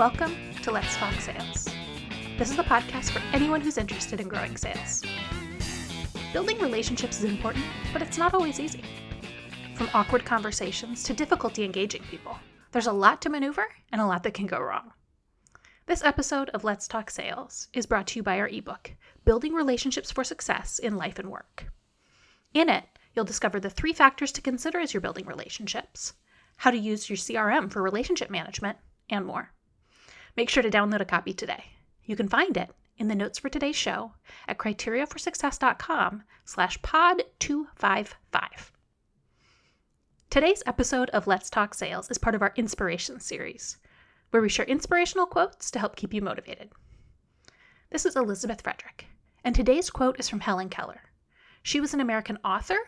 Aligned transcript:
Welcome 0.00 0.34
to 0.62 0.70
Let's 0.70 0.96
Talk 0.96 1.12
Sales. 1.20 1.68
This 2.38 2.50
is 2.50 2.58
a 2.58 2.64
podcast 2.64 3.10
for 3.10 3.20
anyone 3.34 3.60
who's 3.60 3.76
interested 3.76 4.18
in 4.18 4.28
growing 4.28 4.56
sales. 4.56 5.04
Building 6.32 6.58
relationships 6.58 7.18
is 7.18 7.24
important, 7.24 7.66
but 7.92 8.00
it's 8.00 8.16
not 8.16 8.32
always 8.32 8.58
easy. 8.58 8.82
From 9.74 9.90
awkward 9.92 10.24
conversations 10.24 11.02
to 11.02 11.12
difficulty 11.12 11.64
engaging 11.64 12.02
people, 12.04 12.38
there's 12.72 12.86
a 12.86 12.92
lot 12.94 13.20
to 13.20 13.28
maneuver 13.28 13.66
and 13.92 14.00
a 14.00 14.06
lot 14.06 14.22
that 14.22 14.32
can 14.32 14.46
go 14.46 14.58
wrong. 14.58 14.90
This 15.84 16.02
episode 16.02 16.48
of 16.54 16.64
Let's 16.64 16.88
Talk 16.88 17.10
Sales 17.10 17.68
is 17.74 17.84
brought 17.84 18.06
to 18.06 18.18
you 18.18 18.22
by 18.22 18.38
our 18.40 18.48
ebook, 18.48 18.92
Building 19.26 19.52
Relationships 19.52 20.10
for 20.10 20.24
Success 20.24 20.78
in 20.78 20.96
Life 20.96 21.18
and 21.18 21.30
Work. 21.30 21.70
In 22.54 22.70
it, 22.70 22.84
you'll 23.14 23.26
discover 23.26 23.60
the 23.60 23.68
three 23.68 23.92
factors 23.92 24.32
to 24.32 24.40
consider 24.40 24.80
as 24.80 24.94
you're 24.94 25.02
building 25.02 25.26
relationships, 25.26 26.14
how 26.56 26.70
to 26.70 26.78
use 26.78 27.10
your 27.10 27.18
CRM 27.18 27.70
for 27.70 27.82
relationship 27.82 28.30
management, 28.30 28.78
and 29.10 29.26
more. 29.26 29.52
Make 30.36 30.48
sure 30.48 30.62
to 30.62 30.70
download 30.70 31.00
a 31.00 31.04
copy 31.04 31.32
today. 31.32 31.64
You 32.04 32.16
can 32.16 32.28
find 32.28 32.56
it 32.56 32.70
in 32.98 33.08
the 33.08 33.14
notes 33.14 33.38
for 33.38 33.48
today's 33.48 33.76
show 33.76 34.12
at 34.46 34.58
criteriaforsuccess.com 34.58 36.22
slash 36.44 36.80
pod 36.82 37.22
255. 37.38 38.72
Today's 40.28 40.62
episode 40.66 41.10
of 41.10 41.26
Let's 41.26 41.50
Talk 41.50 41.74
Sales 41.74 42.10
is 42.10 42.18
part 42.18 42.36
of 42.36 42.42
our 42.42 42.52
Inspiration 42.56 43.18
series, 43.18 43.78
where 44.30 44.42
we 44.42 44.48
share 44.48 44.66
inspirational 44.66 45.26
quotes 45.26 45.70
to 45.72 45.78
help 45.80 45.96
keep 45.96 46.14
you 46.14 46.22
motivated. 46.22 46.70
This 47.90 48.06
is 48.06 48.14
Elizabeth 48.14 48.62
Frederick, 48.62 49.06
and 49.42 49.54
today's 49.54 49.90
quote 49.90 50.20
is 50.20 50.28
from 50.28 50.40
Helen 50.40 50.68
Keller. 50.68 51.02
She 51.62 51.80
was 51.80 51.94
an 51.94 52.00
American 52.00 52.38
author, 52.44 52.78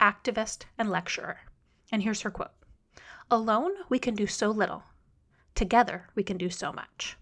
activist, 0.00 0.64
and 0.76 0.90
lecturer. 0.90 1.38
And 1.92 2.02
here's 2.02 2.22
her 2.22 2.30
quote 2.30 2.50
Alone, 3.30 3.72
we 3.88 3.98
can 3.98 4.14
do 4.14 4.26
so 4.26 4.50
little. 4.50 4.82
Together, 5.58 6.06
we 6.14 6.22
can 6.22 6.38
do 6.38 6.50
so 6.50 6.72
much. 6.72 7.16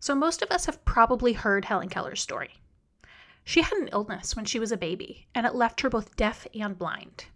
So, 0.00 0.16
most 0.16 0.42
of 0.42 0.50
us 0.50 0.66
have 0.66 0.84
probably 0.84 1.34
heard 1.34 1.66
Helen 1.66 1.88
Keller's 1.88 2.20
story. 2.20 2.54
She 3.44 3.62
had 3.62 3.78
an 3.78 3.88
illness 3.92 4.34
when 4.34 4.46
she 4.46 4.58
was 4.58 4.72
a 4.72 4.76
baby, 4.76 5.28
and 5.32 5.46
it 5.46 5.54
left 5.54 5.82
her 5.82 5.88
both 5.88 6.16
deaf 6.16 6.44
and 6.52 6.76
blind. 6.76 7.26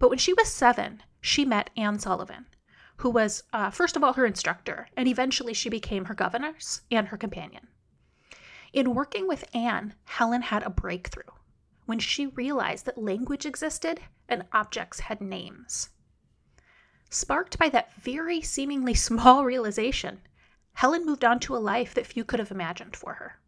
But 0.00 0.08
when 0.08 0.18
she 0.18 0.32
was 0.32 0.52
seven, 0.52 1.04
she 1.20 1.44
met 1.44 1.70
Anne 1.76 2.00
Sullivan, 2.00 2.46
who 2.96 3.10
was, 3.10 3.44
uh, 3.52 3.70
first 3.70 3.96
of 3.96 4.02
all, 4.02 4.14
her 4.14 4.26
instructor, 4.26 4.88
and 4.96 5.06
eventually 5.06 5.54
she 5.54 5.70
became 5.70 6.06
her 6.06 6.14
governess 6.14 6.80
and 6.90 7.06
her 7.06 7.16
companion. 7.16 7.68
In 8.72 8.92
working 8.92 9.28
with 9.28 9.44
Anne, 9.54 9.94
Helen 10.02 10.42
had 10.42 10.64
a 10.64 10.70
breakthrough 10.70 11.30
when 11.86 12.00
she 12.00 12.26
realized 12.26 12.86
that 12.86 12.98
language 12.98 13.46
existed 13.46 14.00
and 14.28 14.46
objects 14.52 14.98
had 14.98 15.20
names. 15.20 15.90
Sparked 17.14 17.58
by 17.58 17.68
that 17.68 17.92
very 17.96 18.40
seemingly 18.40 18.94
small 19.08 19.44
realization, 19.44 20.22
Helen 20.72 21.04
moved 21.04 21.26
on 21.26 21.40
to 21.40 21.54
a 21.54 21.58
life 21.58 21.92
that 21.92 22.06
few 22.06 22.24
could 22.24 22.40
have 22.40 22.50
imagined 22.50 22.96
for 22.96 23.12
her. 23.12 23.38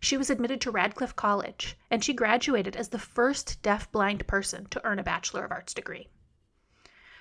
She 0.00 0.16
was 0.16 0.30
admitted 0.30 0.62
to 0.62 0.70
Radcliffe 0.70 1.14
College, 1.14 1.76
and 1.90 2.02
she 2.02 2.14
graduated 2.14 2.74
as 2.74 2.88
the 2.88 2.98
first 2.98 3.60
deaf-blind 3.60 4.26
person 4.26 4.64
to 4.70 4.82
earn 4.82 4.98
a 4.98 5.02
Bachelor 5.02 5.44
of 5.44 5.52
Arts 5.52 5.74
degree. 5.74 6.08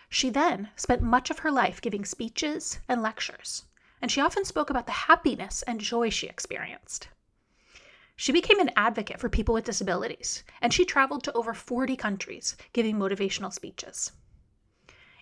She 0.07 0.29
then 0.29 0.69
spent 0.77 1.01
much 1.01 1.29
of 1.29 1.39
her 1.39 1.51
life 1.51 1.81
giving 1.81 2.05
speeches 2.05 2.79
and 2.87 3.01
lectures, 3.01 3.65
and 4.01 4.09
she 4.09 4.21
often 4.21 4.45
spoke 4.45 4.69
about 4.69 4.85
the 4.85 4.93
happiness 4.93 5.61
and 5.63 5.81
joy 5.81 6.09
she 6.09 6.27
experienced. 6.27 7.09
She 8.15 8.31
became 8.31 8.61
an 8.61 8.71
advocate 8.77 9.19
for 9.19 9.27
people 9.27 9.53
with 9.53 9.65
disabilities, 9.65 10.45
and 10.61 10.73
she 10.73 10.85
traveled 10.85 11.25
to 11.25 11.33
over 11.33 11.53
40 11.53 11.97
countries 11.97 12.55
giving 12.71 12.95
motivational 12.95 13.51
speeches. 13.51 14.13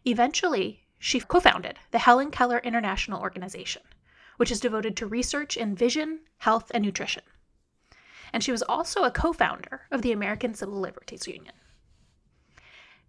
Eventually, 0.08 0.86
she 0.98 1.20
co 1.20 1.42
founded 1.42 1.80
the 1.92 2.00
Helen 2.00 2.32
Keller 2.32 2.60
International 2.60 3.20
Organization, 3.20 3.82
which 4.38 4.50
is 4.50 4.62
devoted 4.62 4.96
to 4.96 5.06
research 5.06 5.58
in 5.58 5.76
vision, 5.76 6.22
health, 6.38 6.72
and 6.74 6.86
nutrition. 6.86 7.24
And 8.32 8.42
she 8.42 8.54
was 8.54 8.62
also 8.62 9.04
a 9.04 9.12
co 9.12 9.34
founder 9.34 9.86
of 9.92 10.04
the 10.04 10.14
American 10.14 10.54
Civil 10.54 10.80
Liberties 10.80 11.28
Union. 11.28 11.56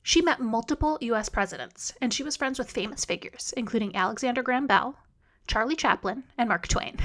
She 0.03 0.20
met 0.20 0.41
multiple 0.41 0.98
US 1.03 1.28
presidents, 1.28 1.94
and 2.00 2.12
she 2.12 2.25
was 2.25 2.37
friends 2.37 2.58
with 2.58 2.72
famous 2.72 3.04
figures, 3.04 3.54
including 3.56 3.94
Alexander 3.94 4.42
Graham 4.42 4.66
Bell, 4.66 4.98
Charlie 5.47 5.76
Chaplin, 5.76 6.25
and 6.37 6.48
Mark 6.48 6.66
Twain. 6.66 6.98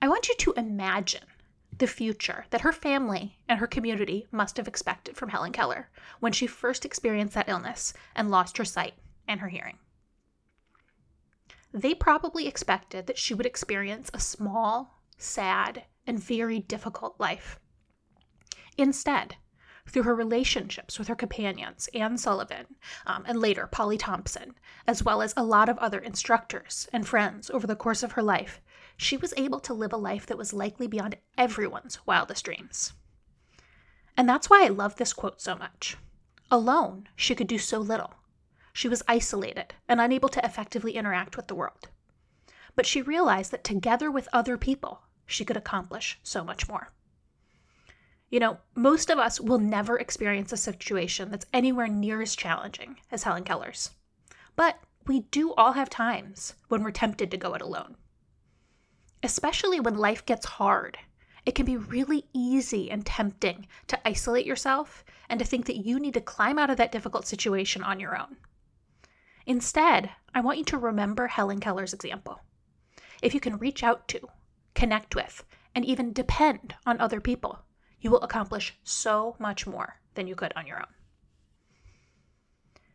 I 0.00 0.08
want 0.08 0.26
you 0.28 0.36
to 0.36 0.52
imagine 0.54 1.26
the 1.78 1.86
future 1.86 2.46
that 2.50 2.60
her 2.60 2.72
family 2.72 3.38
and 3.48 3.58
her 3.58 3.66
community 3.66 4.26
must 4.30 4.56
have 4.56 4.68
expected 4.68 5.16
from 5.16 5.30
Helen 5.30 5.52
Keller 5.52 5.88
when 6.20 6.32
she 6.32 6.46
first 6.46 6.84
experienced 6.84 7.34
that 7.34 7.48
illness 7.48 7.92
and 8.14 8.30
lost 8.30 8.58
her 8.58 8.64
sight 8.64 8.94
and 9.26 9.40
her 9.40 9.48
hearing. 9.48 9.78
They 11.72 11.94
probably 11.94 12.46
expected 12.46 13.06
that 13.06 13.18
she 13.18 13.34
would 13.34 13.46
experience 13.46 14.10
a 14.14 14.20
small, 14.20 15.00
sad, 15.18 15.84
and 16.06 16.22
very 16.22 16.60
difficult 16.60 17.18
life. 17.18 17.58
Instead, 18.76 19.36
through 19.86 20.04
her 20.04 20.14
relationships 20.14 20.98
with 20.98 21.08
her 21.08 21.16
companions, 21.16 21.88
Anne 21.94 22.16
Sullivan, 22.16 22.66
um, 23.06 23.24
and 23.26 23.40
later 23.40 23.66
Polly 23.66 23.98
Thomson, 23.98 24.54
as 24.86 25.02
well 25.02 25.20
as 25.20 25.34
a 25.36 25.44
lot 25.44 25.68
of 25.68 25.78
other 25.78 25.98
instructors 25.98 26.88
and 26.92 27.06
friends 27.06 27.50
over 27.50 27.66
the 27.66 27.76
course 27.76 28.02
of 28.02 28.12
her 28.12 28.22
life, 28.22 28.60
she 28.96 29.16
was 29.16 29.34
able 29.36 29.60
to 29.60 29.74
live 29.74 29.92
a 29.92 29.96
life 29.96 30.26
that 30.26 30.38
was 30.38 30.52
likely 30.52 30.86
beyond 30.86 31.16
everyone's 31.36 31.98
wildest 32.06 32.44
dreams. 32.44 32.92
And 34.16 34.28
that's 34.28 34.48
why 34.48 34.64
I 34.64 34.68
love 34.68 34.96
this 34.96 35.12
quote 35.12 35.40
so 35.40 35.56
much. 35.56 35.96
Alone, 36.50 37.08
she 37.16 37.34
could 37.34 37.48
do 37.48 37.58
so 37.58 37.80
little. 37.80 38.14
She 38.72 38.88
was 38.88 39.02
isolated 39.08 39.74
and 39.88 40.00
unable 40.00 40.28
to 40.30 40.44
effectively 40.44 40.92
interact 40.92 41.36
with 41.36 41.48
the 41.48 41.54
world. 41.54 41.88
But 42.76 42.86
she 42.86 43.02
realized 43.02 43.50
that 43.50 43.64
together 43.64 44.10
with 44.10 44.28
other 44.32 44.56
people, 44.56 45.02
she 45.26 45.44
could 45.44 45.56
accomplish 45.56 46.18
so 46.22 46.44
much 46.44 46.68
more. 46.68 46.92
You 48.30 48.40
know, 48.40 48.58
most 48.74 49.10
of 49.10 49.18
us 49.18 49.40
will 49.40 49.58
never 49.58 49.98
experience 49.98 50.52
a 50.52 50.56
situation 50.56 51.30
that's 51.30 51.46
anywhere 51.52 51.88
near 51.88 52.20
as 52.20 52.34
challenging 52.34 52.96
as 53.10 53.22
Helen 53.22 53.44
Keller's. 53.44 53.90
But 54.56 54.78
we 55.06 55.20
do 55.20 55.54
all 55.54 55.72
have 55.72 55.90
times 55.90 56.54
when 56.68 56.82
we're 56.82 56.90
tempted 56.90 57.30
to 57.30 57.36
go 57.36 57.54
it 57.54 57.62
alone 57.62 57.96
especially 59.24 59.80
when 59.80 59.96
life 59.96 60.24
gets 60.26 60.46
hard. 60.46 60.98
It 61.46 61.54
can 61.54 61.66
be 61.66 61.76
really 61.76 62.26
easy 62.32 62.90
and 62.90 63.04
tempting 63.04 63.66
to 63.88 64.08
isolate 64.08 64.46
yourself 64.46 65.04
and 65.28 65.38
to 65.38 65.44
think 65.44 65.66
that 65.66 65.84
you 65.84 65.98
need 65.98 66.14
to 66.14 66.20
climb 66.20 66.58
out 66.58 66.70
of 66.70 66.76
that 66.76 66.92
difficult 66.92 67.26
situation 67.26 67.82
on 67.82 68.00
your 68.00 68.18
own. 68.18 68.36
Instead, 69.46 70.10
I 70.34 70.40
want 70.40 70.58
you 70.58 70.64
to 70.64 70.78
remember 70.78 71.26
Helen 71.26 71.60
Keller's 71.60 71.92
example. 71.92 72.40
If 73.22 73.34
you 73.34 73.40
can 73.40 73.58
reach 73.58 73.82
out 73.82 74.08
to, 74.08 74.28
connect 74.74 75.14
with, 75.14 75.44
and 75.74 75.84
even 75.84 76.12
depend 76.12 76.74
on 76.86 77.00
other 77.00 77.20
people, 77.20 77.60
you 78.00 78.10
will 78.10 78.22
accomplish 78.22 78.74
so 78.84 79.36
much 79.38 79.66
more 79.66 79.96
than 80.14 80.26
you 80.26 80.34
could 80.34 80.52
on 80.56 80.66
your 80.66 80.78
own. 80.78 80.86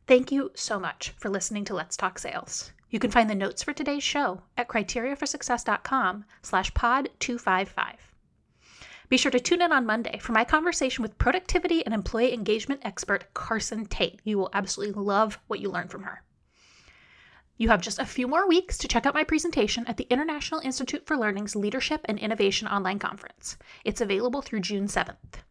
Thank 0.09 0.31
you 0.31 0.49
so 0.55 0.79
much 0.79 1.13
for 1.17 1.29
listening 1.29 1.65
to 1.65 1.75
Let's 1.75 1.95
Talk 1.95 2.17
Sales. 2.17 2.71
You 2.89 2.97
can 2.97 3.11
find 3.11 3.29
the 3.29 3.35
notes 3.35 3.61
for 3.61 3.73
today's 3.73 4.01
show 4.01 4.41
at 4.57 4.67
criteriaforsuccess.com 4.67 6.25
slash 6.41 6.73
pod 6.73 7.09
255. 7.19 8.11
Be 9.07 9.17
sure 9.17 9.31
to 9.31 9.39
tune 9.39 9.61
in 9.61 9.71
on 9.71 9.85
Monday 9.85 10.17
for 10.17 10.31
my 10.31 10.43
conversation 10.45 11.03
with 11.03 11.19
productivity 11.19 11.85
and 11.85 11.93
employee 11.93 12.33
engagement 12.33 12.81
expert 12.83 13.31
Carson 13.35 13.85
Tate. 13.85 14.19
You 14.23 14.39
will 14.39 14.49
absolutely 14.51 14.99
love 14.99 15.37
what 15.45 15.59
you 15.59 15.69
learn 15.69 15.89
from 15.89 16.01
her. 16.01 16.23
You 17.57 17.69
have 17.69 17.81
just 17.81 17.99
a 17.99 18.05
few 18.07 18.27
more 18.27 18.47
weeks 18.47 18.79
to 18.79 18.87
check 18.87 19.05
out 19.05 19.13
my 19.13 19.23
presentation 19.23 19.85
at 19.85 19.97
the 19.97 20.07
International 20.09 20.59
Institute 20.61 21.05
for 21.05 21.17
Learning's 21.17 21.55
Leadership 21.55 22.01
and 22.05 22.17
Innovation 22.17 22.67
Online 22.67 22.97
Conference. 22.97 23.57
It's 23.85 24.01
available 24.01 24.41
through 24.41 24.61
June 24.61 24.87
7th. 24.87 25.43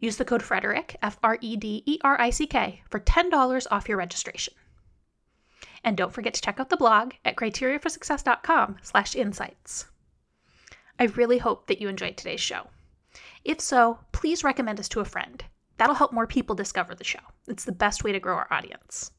Use 0.00 0.16
the 0.16 0.24
code 0.24 0.42
FREDERICK, 0.42 0.96
F 1.02 1.18
R 1.22 1.38
E 1.40 1.56
D 1.56 1.84
E 1.84 1.98
R 2.02 2.20
I 2.20 2.30
C 2.30 2.46
K, 2.46 2.82
for 2.88 3.00
$10 3.00 3.66
off 3.70 3.88
your 3.88 3.98
registration. 3.98 4.54
And 5.82 5.96
don't 5.96 6.12
forget 6.12 6.34
to 6.34 6.40
check 6.40 6.60
out 6.60 6.70
the 6.70 6.76
blog 6.76 7.14
at 7.24 7.34
criteriaforsuccess.com/insights. 7.36 9.86
I 11.00 11.04
really 11.04 11.38
hope 11.38 11.66
that 11.66 11.80
you 11.80 11.88
enjoyed 11.88 12.16
today's 12.16 12.40
show. 12.40 12.68
If 13.44 13.60
so, 13.60 13.98
please 14.12 14.44
recommend 14.44 14.80
us 14.80 14.88
to 14.90 15.00
a 15.00 15.04
friend. 15.04 15.44
That'll 15.76 15.94
help 15.94 16.12
more 16.12 16.26
people 16.26 16.56
discover 16.56 16.94
the 16.94 17.04
show. 17.04 17.20
It's 17.46 17.64
the 17.64 17.72
best 17.72 18.04
way 18.04 18.12
to 18.12 18.20
grow 18.20 18.36
our 18.36 18.48
audience. 18.50 19.10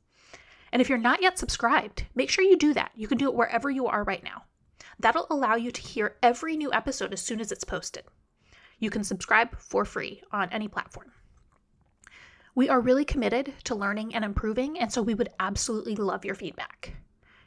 And 0.71 0.81
if 0.81 0.89
you're 0.89 0.97
not 0.97 1.21
yet 1.21 1.39
subscribed, 1.39 2.05
make 2.15 2.29
sure 2.29 2.43
you 2.43 2.57
do 2.57 2.73
that. 2.73 2.91
You 2.95 3.07
can 3.07 3.17
do 3.17 3.29
it 3.29 3.35
wherever 3.35 3.69
you 3.69 3.87
are 3.87 4.03
right 4.03 4.23
now. 4.23 4.43
That'll 4.99 5.27
allow 5.29 5.55
you 5.55 5.71
to 5.71 5.81
hear 5.81 6.17
every 6.21 6.57
new 6.57 6.71
episode 6.73 7.13
as 7.13 7.21
soon 7.21 7.39
as 7.39 7.51
it's 7.51 7.63
posted. 7.63 8.03
You 8.79 8.89
can 8.89 9.03
subscribe 9.03 9.57
for 9.59 9.85
free 9.85 10.21
on 10.31 10.49
any 10.51 10.67
platform. 10.67 11.11
We 12.55 12.69
are 12.69 12.81
really 12.81 13.05
committed 13.05 13.53
to 13.65 13.75
learning 13.75 14.15
and 14.15 14.25
improving, 14.25 14.79
and 14.79 14.91
so 14.91 15.01
we 15.01 15.13
would 15.13 15.29
absolutely 15.39 15.95
love 15.95 16.25
your 16.25 16.35
feedback. 16.35 16.95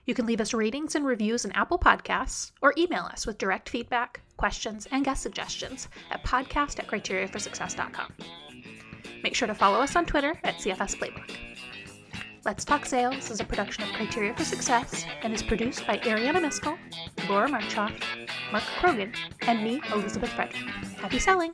You 0.05 0.15
can 0.15 0.27
leave 0.27 0.41
us 0.41 0.53
ratings 0.53 0.95
and 0.95 1.05
reviews 1.05 1.45
in 1.45 1.53
Apple 1.53 1.79
Podcasts 1.79 2.53
or 2.61 2.75
email 2.77 3.05
us 3.05 3.27
with 3.27 3.39
direct 3.39 3.69
feedback, 3.69 4.21
questions, 4.37 4.89
and 4.91 5.05
guest 5.05 5.23
suggestions 5.23 5.89
at 6.11 6.25
podcast 6.25 6.79
at 6.79 6.89
criteriaforsuccess.com. 6.89 8.13
Make 9.23 9.35
sure 9.35 9.47
to 9.47 9.55
follow 9.55 9.81
us 9.81 9.95
on 9.95 10.05
Twitter 10.05 10.41
at 10.43 10.57
CFS 10.57 10.97
Playbook. 10.97 11.37
Let's 12.45 12.65
Talk 12.65 12.85
Sales 12.85 13.31
is 13.31 13.39
a 13.39 13.45
production 13.45 13.85
of 13.85 13.91
Criteria 13.91 14.35
for 14.35 14.45
Success 14.45 15.05
and 15.23 15.33
is 15.33 15.45
produced 15.45 15.87
by 15.87 15.99
Ariana 15.99 16.41
Miskell, 16.41 16.77
Laura 17.29 17.49
Marchoff, 17.49 17.93
Mark 18.53 18.65
Krogan, 18.79 19.15
and 19.49 19.65
me, 19.65 19.81
Elizabeth 19.95 20.29
Frederick. 20.29 20.69
Happy 21.01 21.19
selling! 21.19 21.53